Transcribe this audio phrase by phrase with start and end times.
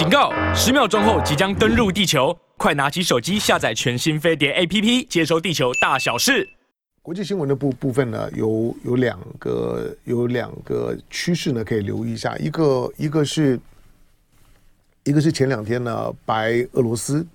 [0.00, 0.32] 警告！
[0.54, 6.48] 十秒钟后即将登陆地球，快拿起手机下载全新飞碟 APP，接收地球大小事。
[7.02, 12.34] 国际新闻的部部分呢，有有两个有两个趋势呢，可以留意一下。
[12.38, 13.60] 一个一个是
[15.04, 17.26] 一个是前两天呢，白俄罗斯。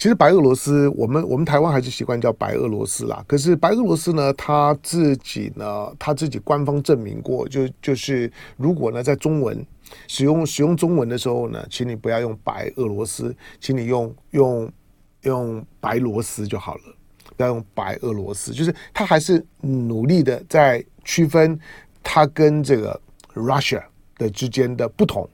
[0.00, 3.22] 其实白俄罗斯，我们我们台湾还是习惯叫白俄罗斯啦。
[3.28, 9.62] 可是白俄罗斯呢，他自己呢，他自己官方证明过，就就是如果呢，在中文
[10.08, 14.72] 使用使用中文的时候呢，请你不要用白俄罗斯，请你用用
[15.24, 16.82] 用白罗斯就好了，
[17.36, 18.52] 不要用白俄罗斯。
[18.52, 21.60] 就是他还是努力的在区分
[22.02, 22.98] 他跟这个
[23.34, 23.82] Russia
[24.16, 25.28] 的之间的不同。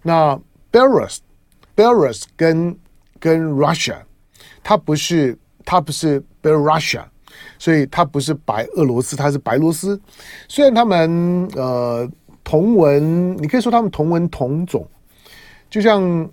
[0.00, 0.40] 那
[0.72, 1.18] Belarus
[1.76, 2.74] Belarus 跟
[3.22, 3.98] 跟 Russia，
[4.64, 7.04] 它不是它不是 Belarusia，
[7.56, 10.00] 所以它不是白俄罗斯，它是白罗斯。
[10.48, 12.10] 虽然他们呃
[12.42, 14.84] 同文，你可以说他们同文同种，
[15.70, 16.28] 就像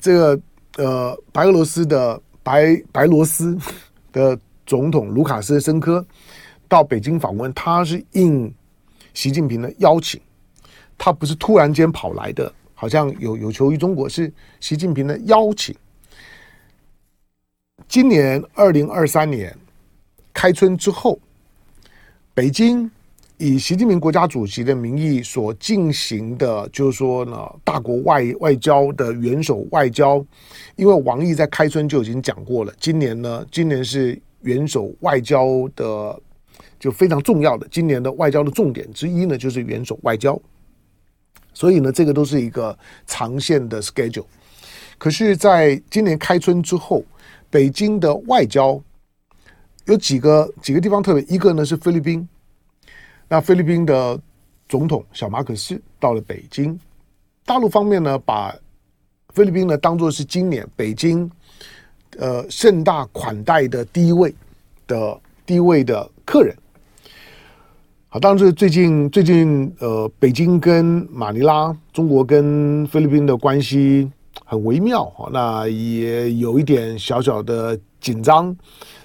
[0.00, 0.40] 这个
[0.78, 3.54] 呃白俄罗斯的白白罗斯
[4.10, 6.02] 的总统卢卡斯申科
[6.66, 8.50] 到北京访问，他是应
[9.12, 10.18] 习近平的邀请，
[10.96, 12.50] 他不是突然间跑来的。
[12.80, 15.74] 好像有有求于中国，是习近平的邀请。
[17.88, 19.52] 今年二零二三年
[20.32, 21.18] 开春之后，
[22.34, 22.88] 北京
[23.36, 30.24] 以习近平国家主席的名义所进行的，就是说呢，大国外外交的元首外交。
[30.76, 36.16] 因为王毅在开春就已经讲过了，今年呢，今年是元首外交的
[36.78, 40.40] 就非常重要的，今年的外交的重点之一呢，就是元首外交。
[41.58, 44.24] 所以呢，这个都是一个长线的 schedule。
[44.96, 47.02] 可是，在今年开春之后，
[47.50, 48.80] 北京的外交
[49.86, 52.28] 有几个几个地方特别，一个呢是菲律宾。
[53.26, 54.16] 那菲律宾的
[54.68, 56.78] 总统小马可斯到了北京，
[57.44, 58.54] 大陆方面呢，把
[59.34, 61.28] 菲律宾呢当做是今年北京
[62.18, 64.32] 呃盛大款待的第一位
[64.86, 66.56] 的第一位的客人。
[68.10, 74.10] 好，当然是最近最近呃，北京跟马尼拉，中国跟菲律宾的关系
[74.46, 78.56] 很微妙，那也有一点小小的紧张，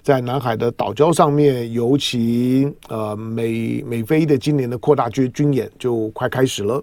[0.01, 6.81] 在南海的岛礁上面，尤其呃美美菲的今年的扩大军军演就快开始了，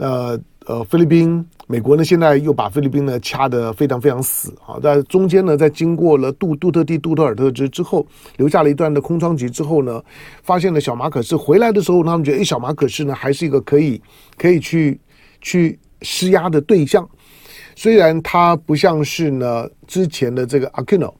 [0.00, 1.46] 呃呃，菲律宾。
[1.66, 4.74] 美国呢，现在又把菲律宾呢掐得非常非常死啊！
[4.82, 8.04] 在中间呢，在经过了杜杜特地、杜特尔特之之后，
[8.38, 10.02] 留下了一段的空窗期之后呢，
[10.42, 14.02] 发现了小马可仕回来的时候，他们觉得，哎，小马可仕呢还是一个可以
[14.36, 14.98] 可以去
[15.40, 17.08] 去施压的对象。
[17.76, 21.14] 虽然他不像是呢之前的这个 Aquino，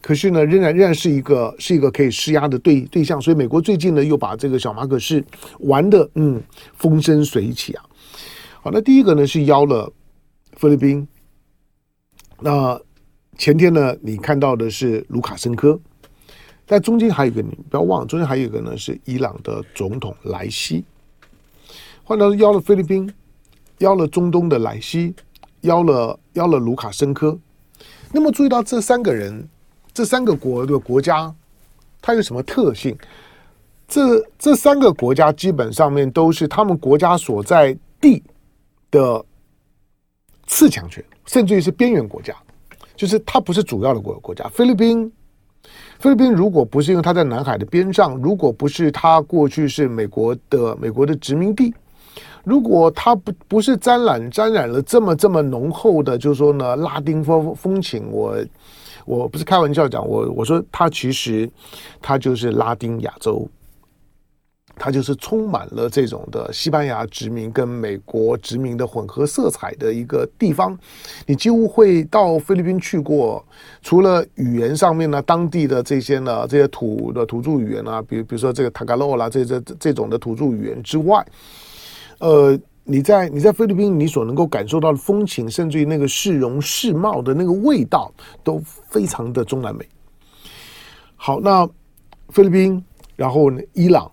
[0.00, 3.20] 可是呢，仍然仍然是一个是一个可以施压的对对象。
[3.20, 5.24] 所以美国最近呢又把这个小马可仕
[5.58, 6.40] 玩的嗯
[6.76, 7.84] 风生水起啊。
[8.62, 9.90] 好，那第一个呢是邀了
[10.52, 11.08] 菲律宾。
[12.40, 12.78] 那
[13.38, 15.80] 前天呢，你看到的是卢卡申科，
[16.66, 20.84] 但中间还有一个，你不要忘了，中间还有一个呢是伊朗的总统莱西。
[22.04, 23.10] 换到邀了菲律宾，
[23.78, 25.14] 邀了中东的莱西，
[25.62, 27.38] 邀了邀了卢卡申科。
[28.12, 29.48] 那么注意到这三个人，
[29.94, 31.34] 这三个国的国家，
[32.02, 32.94] 它有什么特性？
[33.88, 38.22] 这这三个国家基本上面都是他们国家所在地。
[38.90, 39.24] 的
[40.46, 42.34] 次强权，甚至于是边缘国家，
[42.96, 44.48] 就是它不是主要的国国家。
[44.48, 45.10] 菲律宾，
[45.98, 51.72] 菲律宾如果不是因为它在南海的边上，如果不是它过去是美国的美国的殖民地，
[52.42, 58.36] 如果它不不是沾染沾染了这么这么浓厚的，就是说呢，拉丁风风情，我
[59.04, 61.48] 我不是开玩笑讲，我我说它其实
[62.02, 63.48] 它就是拉丁亚洲。
[64.82, 70.76] 它就是充满了这种的西班牙殖民跟美国殖民的混合色彩的一个地方，
[71.26, 73.44] 你几乎会到菲律宾去过，
[73.82, 81.22] 除了语言上面呢，当地的这些呢，这些土的土著语言啊，比如比如说这个塔加洛啦，这这这种的土著语言之外，
[82.18, 88.10] 呃，你在你在菲律宾，你所能够感受到的风情，甚至于那个市容市貌的那个味道，
[88.42, 88.58] 都
[88.88, 89.86] 非常的中南美。
[91.16, 91.68] 好，那
[92.30, 92.82] 菲律宾，
[93.14, 94.10] 然后呢，伊朗。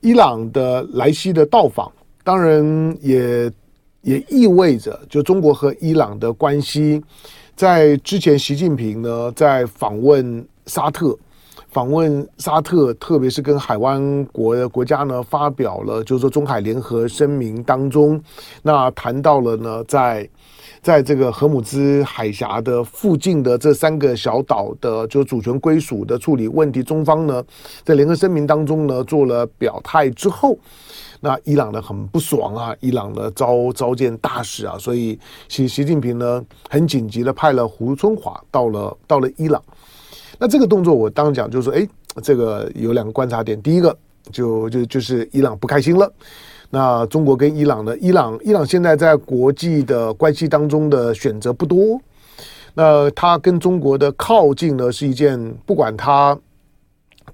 [0.00, 1.90] 伊朗的莱西的到访，
[2.24, 3.52] 当然也
[4.02, 7.02] 也意味着，就中国和伊朗的关系，
[7.54, 11.16] 在之前习近平呢在访问沙特，
[11.68, 18.20] 访问沙特，特别是跟海湾国的国家呢发表了，就是说中海联合声明当中，
[18.62, 20.28] 那谈到了呢在。
[20.82, 27.44] 在这个荷姆兹海峡的附近的这三个小岛的就主权归属的处理问题，中方呢
[27.84, 30.58] 在联合声明当中呢做了表态之后，
[31.20, 35.18] 那伊朗呢很不爽啊，伊朗呢召召见大使啊，所以
[35.48, 39.62] 习习近平呢很紧急的派了胡春华到了到了伊朗。
[40.38, 41.86] 那这个动作我当讲就是说，哎，
[42.22, 43.94] 这个有两个观察点，第一个
[44.32, 46.10] 就就就是伊朗不开心了。
[46.70, 52.00] 那中国跟伊朗呢，伊朗伊朗现在在国际的关系当中的选择不多。
[52.74, 56.38] 那它跟中国的靠近呢，是一件不管它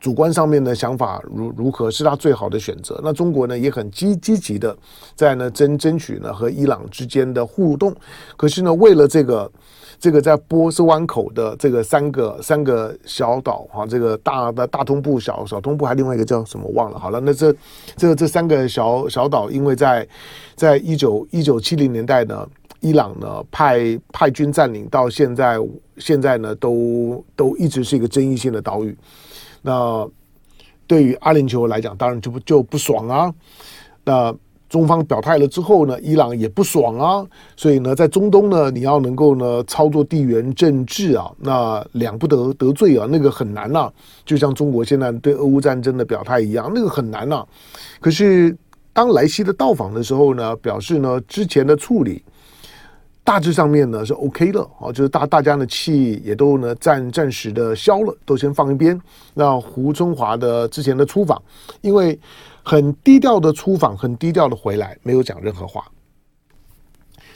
[0.06, 3.00] 主观上面的想法如如何，是他最好的选择。
[3.02, 4.76] 那中国呢也很积积极的
[5.16, 7.92] 在呢争争取呢和伊朗之间的互动。
[8.36, 9.50] 可是呢，为了这个
[9.98, 16.96] 这个在波斯湾口的这个三个三个小岛哈，这个大的大东部、小小东部，还另外一个叫什么忘了。
[17.00, 17.52] 好了，那这
[17.96, 20.06] 这这三个小小岛，因为在
[20.54, 22.48] 在一九一九七零年代呢。
[22.80, 25.58] 伊朗呢派派军占领到现在，
[25.96, 28.96] 现在呢都都一直是一个争议性的岛屿。
[29.62, 30.08] 那
[30.86, 33.34] 对于阿联酋来讲，当然就不就不爽啊。
[34.04, 34.34] 那
[34.68, 37.26] 中方表态了之后呢，伊朗也不爽啊。
[37.56, 43.92] 所以呢，在中东呢，你要能够呢操作地缘政治啊，那两不得得罪啊，那个很难呐、
[44.24, 47.44] 就像中国现在对俄乌战争的表态一样，那个很难呐、
[48.00, 48.56] 可是
[48.92, 52.22] 当莱希的到访的时候呢，表示呢之前的处理。
[53.26, 58.98] 大致上面呢是 OK 了，哦，就是大大家的气也都呢暂暂时的消了，都先放一边。
[59.34, 61.42] 那胡春华的之前的出访，
[61.80, 62.16] 因为
[62.62, 65.84] 很低调的出访，很低调的回来，没有讲任何话。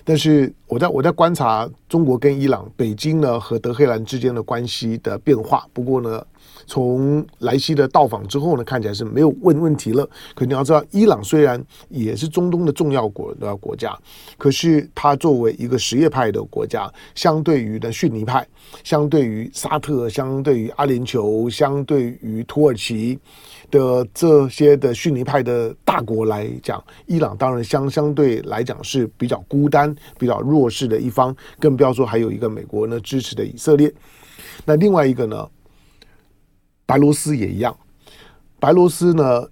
[0.04, 5.66] 但是我在我在观察中国跟伊朗、北京呢和德黑兰之间的关系的变化。
[5.72, 6.22] 不过呢。
[6.66, 10.08] 从莱西的到访之后呢，看起来是没有问问题了。
[10.36, 13.96] 可你要知道，伊朗虽然也是中东的重要国的国家，
[14.38, 18.46] 可是它作为一个什叶派的国家，相对于的逊尼派，
[18.84, 23.18] 相对于沙特，相对于阿联酋，相对于土耳其
[23.70, 31.34] 的这些的逊尼派的大国来讲，伊朗当然相相对来讲是比较孤单、比较弱势的一方。
[31.58, 33.92] 更不要说还有一个美国呢支持的以色列。
[34.64, 35.48] 那另外一个呢？
[36.86, 37.76] 白罗斯也一样，
[38.58, 39.48] 白罗斯呢，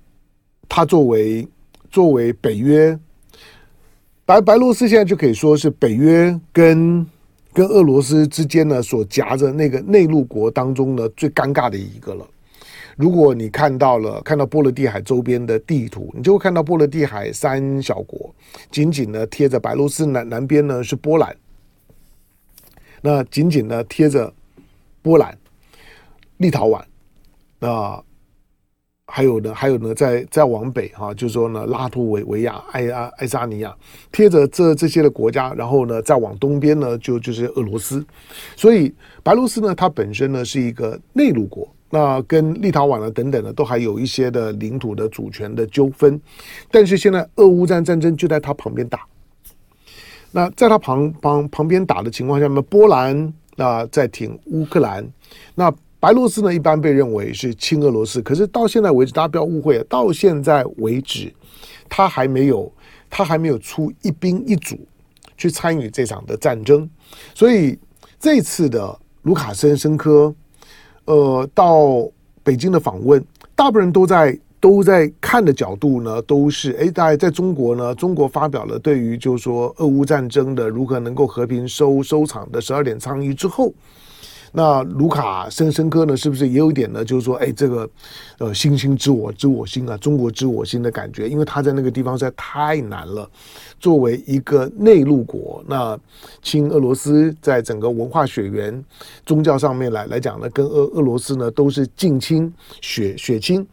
[0.68, 1.46] 它作为
[1.88, 2.98] 作为北约，
[4.26, 7.06] 白白罗斯现在就可以说是北约跟
[7.52, 12.26] 跟俄罗斯之间呢所夹着那个内陆国当中呢最尴尬的一个了。
[12.98, 18.34] 如果你看到了看到波罗的海周边的地图，你就会看到波罗的海三小国
[18.72, 21.36] 紧紧的贴着白罗斯南南边呢是波兰，
[23.00, 24.34] 那紧紧的贴着
[25.00, 25.38] 波兰、
[26.38, 26.82] 立陶宛。
[27.60, 28.02] 那
[29.06, 29.54] 还有呢？
[29.54, 29.94] 还有呢？
[29.94, 33.72] 再再往北哈、啊，就是说呢，拉脱维维亚、爱爱爱沙尼亚
[34.10, 38.04] 贴着这这些的国家，然后呢，再往东边呢，就就是俄罗斯。
[38.56, 38.92] 所以
[39.22, 46.20] 白罗斯呢，它本身呢是一个内陆国，那跟立陶宛呢等等的，都还有一些的领土的主权的纠纷。
[46.70, 49.06] 但是现在俄乌战战争就在他旁边打，
[50.32, 55.06] 那在他旁旁旁边打的情况下面，波兰那在挺乌克兰，
[55.54, 55.72] 那。
[56.00, 61.34] 白罗斯呢，一般被认为是亲俄罗斯，可是到现在为止，大家不要误会，到现在为止，
[61.88, 62.72] 他还没有，
[63.10, 64.78] 他还没有出一兵一卒
[65.36, 66.88] 去参与这场的战争。
[67.34, 67.76] 所以
[68.20, 70.32] 这次的卢卡申申科，
[71.08, 72.06] 呃，到
[72.42, 73.24] 北京的访问，
[73.56, 83.72] 大部分人都在都在看的角度呢，都是哎，大概在中国呢，中国发表了对于就是说俄乌战争的如何能够和平收收场的十二点倡议之后。
[84.52, 87.04] 那卢卡申申科呢，是不是也有一点呢？
[87.04, 87.88] 就是说，哎，这个，
[88.38, 93.28] 呃，星星知我知我心啊，中国知我心的感觉，因为他在那个地方实在太难了。
[93.78, 95.96] 作为一个内陆国，那
[96.42, 98.84] 亲俄罗斯，在整个文化血缘、
[99.24, 103.64] 宗教上面来来讲呢，跟俄俄罗斯呢都是近亲血血亲。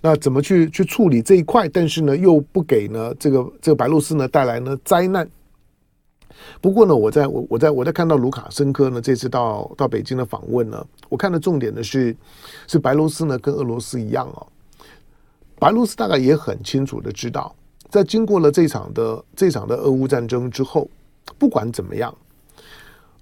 [0.00, 1.68] 那怎么去去处理这一块？
[1.68, 5.28] 但是呢，又不给呢这个这个白罗斯呢带来呢灾难。
[6.60, 12.16] 不过呢，我在我我在我在看到卢卡申科呢这次到到北京的访问呢，我看的重点的是
[12.66, 14.46] 是白罗斯呢跟俄罗斯一样哦，
[15.58, 17.54] 白罗斯大概也很清楚的知道，
[17.90, 20.88] 在经过了这场的这场的俄乌战争之后，
[21.38, 22.14] 不管怎么样，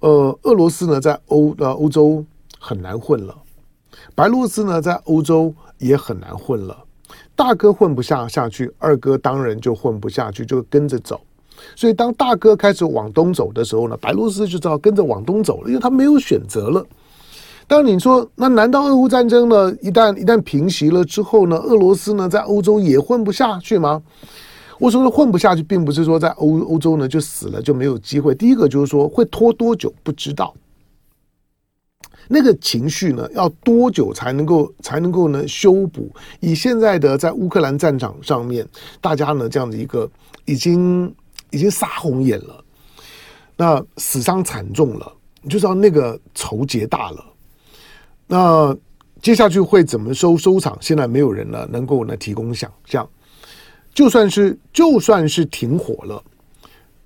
[0.00, 2.24] 呃，俄罗斯呢在欧呃欧洲
[2.58, 3.36] 很难混了，
[4.14, 6.84] 白罗斯呢在欧洲也很难混了，
[7.34, 11.20] 大哥混不下下去，二哥当然就混不下去，就跟着走。
[11.74, 16.84] 所以，当大哥开始往东走的时候呢，白罗斯就知道跟着往东走了，因为他没有选择了。
[17.68, 19.74] 当你说，那难道俄乌战争呢？
[19.82, 24.00] 一旦一旦平息了之后呢，俄罗斯呢在欧洲也混不下去吗？
[24.78, 28.34] 我说的混不下去，并不是说在欧欧洲呢就死了就没有机会。
[28.34, 30.54] 第一个就是说会拖多久不知道。
[32.28, 36.10] 那个情绪呢，要多久才能够才能够呢修补？
[36.40, 38.66] 以现在的在乌克兰战场上面，
[39.00, 40.08] 大家呢这样的一个
[40.44, 41.12] 已经
[41.56, 42.62] 已经杀红眼了，
[43.56, 47.24] 那死伤惨重了，你就知道那个仇结大了。
[48.26, 48.76] 那
[49.22, 50.76] 接下去会怎么收收场？
[50.80, 53.08] 现在没有人呢能够呢提供想象。
[53.94, 56.22] 就算是就算是停火了，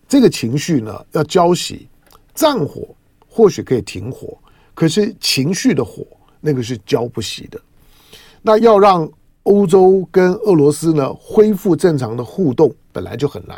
[0.08, 1.86] 这个情绪呢要浇熄，
[2.34, 2.88] 战火
[3.28, 4.36] 或许可以停火。
[4.74, 6.04] 可是情绪的火，
[6.40, 7.60] 那个是浇不熄的。
[8.42, 9.08] 那要让
[9.44, 13.56] 欧洲跟俄罗斯呢恢复正常的互动，本来就很难。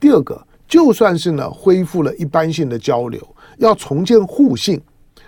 [0.00, 3.20] 第二个，就算是呢恢复了一般性的交流，
[3.58, 4.80] 要重建互信，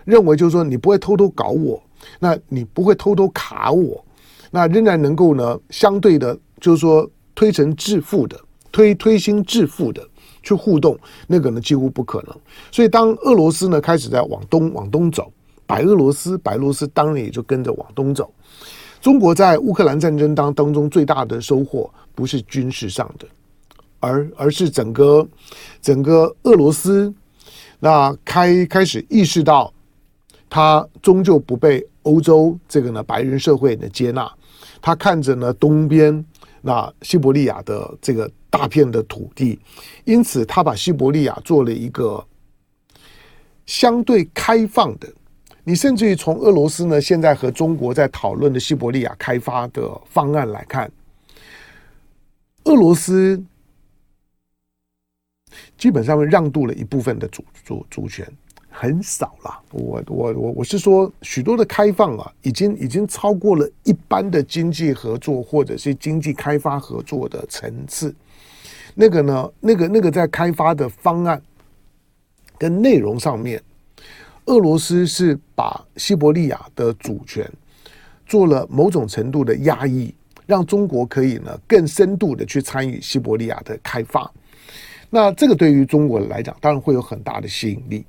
[0.05, 1.83] 认为就是说你不会偷偷搞我，
[2.19, 4.05] 那你不会偷偷卡我，
[4.51, 8.39] 那仍然能够呢相对的，就是说推陈致富的，
[8.71, 10.07] 推推心置腹的。
[10.43, 10.97] 去互动，
[11.27, 12.33] 那个呢几乎不可能。
[12.71, 15.29] 所以当俄罗斯呢开始在往东往东走，
[15.67, 18.33] 白俄罗斯白罗斯当然也就跟着往东走。
[19.01, 23.27] 中国在乌克兰战争当当中最大的收获不是军事上的，
[24.07, 25.27] 而而是整个
[25.83, 27.13] 整个俄罗斯
[27.81, 29.73] 那开开始意识到，
[30.49, 34.31] 他终究不被欧洲这个呢白人社会的接纳。
[34.81, 36.25] 他看着呢东边
[36.63, 38.31] 那西伯利亚的这个。
[38.49, 39.59] 大片的土地，
[40.05, 42.25] 因此他把西伯利亚做了一个
[43.67, 45.07] 相对开放的。
[45.63, 50.91] 你甚至于从俄罗斯呢，现在和中国在讨论的西伯利亚开发的方案来看，
[52.65, 53.45] 俄罗斯
[55.77, 58.27] 基本上让渡了一部分的主主主权。
[58.69, 68.15] 很少了，我我我我是说，许多的开放啊，已经已经超过了一般的经济合作或者是经济开发合作的层次。
[68.95, 71.41] 那个呢，那个那个在开发的方案
[72.59, 73.63] 跟内容上面，
[74.45, 77.51] 俄罗斯是把西伯利亚的主权
[78.27, 84.31] 做了某种程度的压抑，让中国可以呢更深度的去参与西伯利亚的开发。
[85.11, 88.05] 那这个对于中国来讲，当然会有很大的吸引力。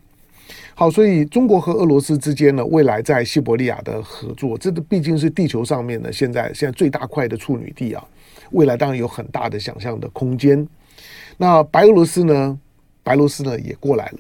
[0.74, 8.04] 好，所以中国和俄罗斯之间呢，未来在西伯利亚的合作，这个毕竟是地球上面呢，现在现在最大块的处女地啊，
[8.52, 10.68] 未来当然有很大的想象的空间。
[11.38, 12.60] 那白俄罗斯呢，
[13.04, 14.20] 白俄罗斯呢也过来了。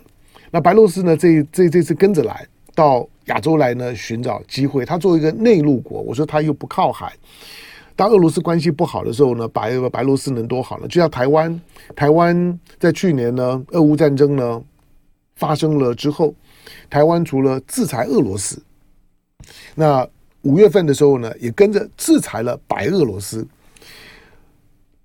[0.50, 4.84] 那白俄罗斯呢，这这这次跟着来到亚洲来呢，寻找机会。
[4.84, 7.14] 他作为一个内陆国，我说他又不靠海。
[7.98, 10.88] 当俄罗斯关系不好的时候呢，白白俄罗斯能多好呢？
[10.88, 11.62] 就像台湾，
[11.96, 14.64] 台湾在去年呢，俄乌战争呢
[15.36, 16.34] 发生了之后。
[16.90, 18.62] 台湾除了制裁俄罗斯，
[19.74, 20.06] 那
[20.42, 23.48] 五月份的时候呢，也跟着制裁了白俄罗斯。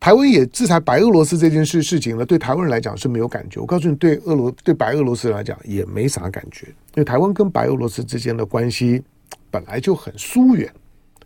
[0.00, 3.60] 台湾也制裁白俄罗斯这件事事情呢，对台湾人来讲是没有感觉。
[3.60, 9.00] 我告诉你，对俄罗对白俄罗斯来讲也没啥感觉，因为台湾跟白俄罗斯之间的关系
[9.48, 10.68] 本来就很疏远、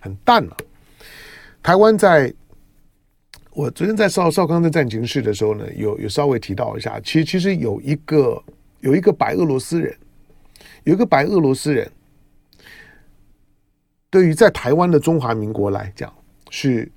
[0.00, 0.56] 很淡了。
[1.66, 2.32] 台湾在，
[3.50, 8.40] 我昨天在邵邵康的战情室的时候呢，有有稍微提到一下，其实其实有一个
[8.78, 9.92] 有一个白俄罗斯人。
[10.84, 11.90] 有一个白俄罗斯人，
[14.08, 16.14] 对于在台湾的中华民国来讲，
[16.50, 16.88] 是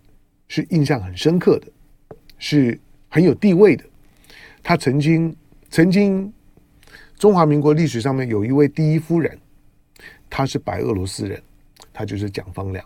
[0.47, 1.67] 是印象很深刻的，
[2.37, 3.83] 是很有地位的。
[4.61, 5.35] 他曾经
[5.71, 6.31] 曾经
[7.17, 9.35] 中华民国历史上面有一位第一夫人，
[10.29, 11.41] 他是白俄罗斯人，
[11.91, 12.85] 他就是蒋方良。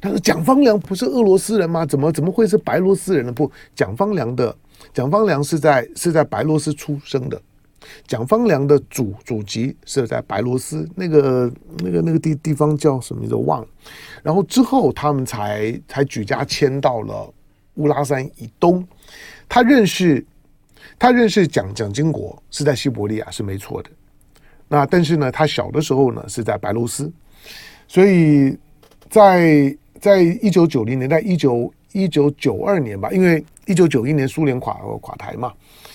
[0.00, 1.84] 他说：“蒋方良不是俄罗斯人吗？
[1.84, 3.32] 怎么怎么会是白罗斯人呢？
[3.32, 4.54] 不，蒋方良的
[4.92, 7.40] 蒋方良是在是在白罗斯出生的。”
[8.06, 13.66] 蒋方良的祖祖籍是在白罗斯，那个那个那个地地方叫什么名字忘了。
[14.22, 17.28] 然后之后他们才才举家迁到了
[17.74, 18.86] 乌拉山以东。
[19.48, 20.24] 他认识
[20.96, 23.90] 他认识蒋蒋经国是在西伯利亚是没错的。
[24.68, 27.12] 那但是呢，他小的时候呢是在白罗斯，
[27.88, 28.56] 所以
[29.12, 35.52] 在在一九九零年代一九一九九二年吧，因为一九九一年苏联垮垮台嘛。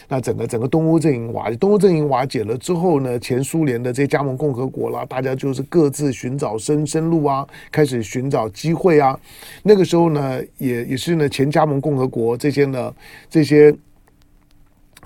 [0.07, 9.19] 那整个整个东欧阵营瓦，东欧阵营瓦解了之后呢，前苏联的这些加盟共和国啦，大家就是各自寻找生生路啊，开始寻找机会啊。
[9.63, 12.93] 那个时候呢，也也是呢，前加盟共和国这些呢，
[13.31, 13.75] 这些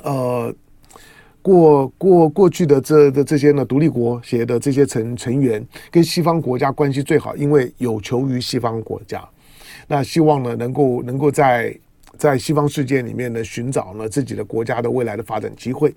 [0.03, 0.53] 呃
[1.41, 9.27] 过过过去的这的这些呢独立国协的这些成成员，跟西方国家关系最好，因为有求于西方国家，
[9.87, 11.77] 那希望呢能够能够在。
[12.17, 15.91] 在西方世界里面呢，寻找呢自己的国家的未来的发展机会，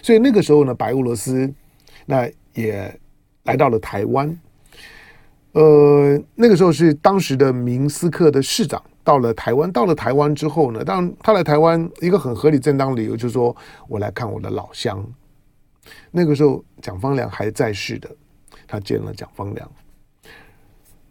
[0.00, 1.52] 所以那个时候呢，白俄罗斯
[2.06, 2.98] 那也
[3.42, 4.38] 来到了台湾。
[5.52, 15.00] 呃，那个时候是当时的明斯克的市长到了台湾，到了台湾之后呢，当他来台湾一个很合理正当的理由就是说我来看我的老乡。
[16.10, 18.10] 那个时候蒋方良还在世的，
[18.66, 19.70] 他见了蒋方良，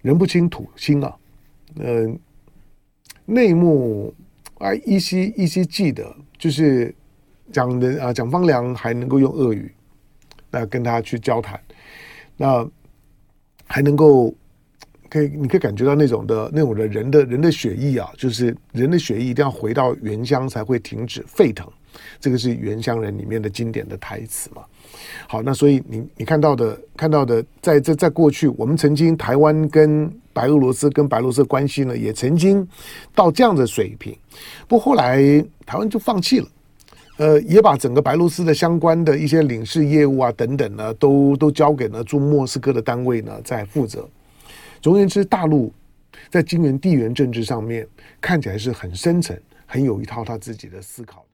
[0.02, 1.16] 人不清土清啊，
[1.78, 2.20] 嗯、
[3.24, 4.14] 内幕
[4.58, 6.94] 啊依稀依稀记得，就是
[7.54, 9.74] 蒋人啊蒋方良还能够用俄语
[10.52, 11.58] 那跟他去交谈，
[12.36, 12.70] 那
[13.66, 14.36] 还能够。
[15.16, 21.66] 可以，你可以感觉到那种的、那种的人的人的血液啊，就是人的血液一定要回到原乡才会停止沸腾。
[22.20, 24.62] 这个是《原乡人》里面的经典的台词嘛。
[25.26, 32.68] 好，那所以你你看到的看到的，在在在过去，我们曾经台湾跟白俄罗斯跟白罗斯关系呢，也曾经
[33.14, 34.14] 到这样的水平。
[34.68, 35.18] 不过后来
[35.66, 36.48] 台湾就放弃了，
[37.16, 44.06] 呃，也把整个白罗斯的相关的一些领事业务啊等等呢，都都交给了驻莫斯科的单位呢在负责。
[44.86, 45.74] 总而言之，大陆
[46.30, 47.88] 在金元地缘政治上面
[48.22, 51.25] 看起来是很深层，很有一套他自己的思考。